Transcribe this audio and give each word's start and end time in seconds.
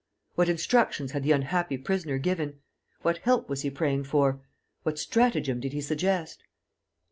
What 0.33 0.49
instructions 0.49 1.11
had 1.11 1.21
the 1.21 1.31
unhappy 1.31 1.77
prisoner 1.77 2.17
given? 2.17 2.57
What 3.03 3.19
help 3.19 3.47
was 3.47 3.61
he 3.61 3.69
praying 3.69 4.05
for? 4.05 4.41
What 4.81 4.97
stratagem 4.97 5.59
did 5.59 5.73
he 5.73 5.81
suggest? 5.81 6.41